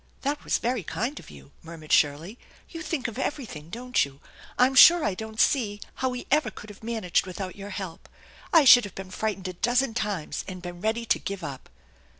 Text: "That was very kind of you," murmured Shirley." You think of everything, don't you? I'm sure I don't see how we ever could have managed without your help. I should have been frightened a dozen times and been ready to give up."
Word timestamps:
"That 0.23 0.43
was 0.43 0.57
very 0.57 0.81
kind 0.81 1.19
of 1.19 1.29
you," 1.29 1.51
murmured 1.61 1.91
Shirley." 1.91 2.39
You 2.71 2.81
think 2.81 3.07
of 3.07 3.19
everything, 3.19 3.69
don't 3.69 4.03
you? 4.03 4.19
I'm 4.57 4.73
sure 4.73 5.05
I 5.05 5.13
don't 5.13 5.39
see 5.39 5.79
how 6.01 6.09
we 6.09 6.25
ever 6.31 6.49
could 6.49 6.71
have 6.71 6.81
managed 6.81 7.27
without 7.27 7.55
your 7.55 7.69
help. 7.69 8.09
I 8.51 8.65
should 8.65 8.85
have 8.85 8.95
been 8.95 9.11
frightened 9.11 9.47
a 9.47 9.53
dozen 9.53 9.93
times 9.93 10.43
and 10.47 10.59
been 10.59 10.81
ready 10.81 11.05
to 11.05 11.19
give 11.19 11.43
up." 11.43 11.69